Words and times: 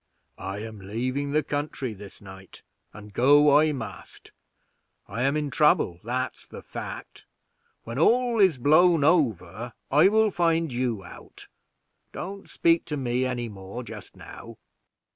"I 0.39 0.57
am 0.63 0.79
leaving 0.79 1.29
the 1.29 1.43
country 1.43 1.93
this 1.93 2.21
night, 2.21 2.63
and 2.91 3.11
I 3.15 3.71
must 3.71 4.23
go. 4.23 5.07
I 5.11 5.21
am 5.21 5.37
in 5.37 5.51
trouble, 5.51 5.99
that's 6.03 6.47
the 6.47 6.63
fact; 6.63 7.27
when 7.83 7.99
all 7.99 8.39
is 8.39 8.57
blown 8.57 9.03
over, 9.03 9.73
I 9.91 10.07
will 10.07 10.31
find 10.31 10.71
you 10.73 11.03
out. 11.03 11.49
Don't 12.13 12.49
speak 12.49 12.85
to 12.85 12.97
me 12.97 13.25
any 13.25 13.47
more 13.47 13.83
just 13.83 14.15
now." 14.15 14.57